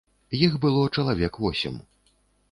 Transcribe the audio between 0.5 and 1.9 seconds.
было чалавек восем.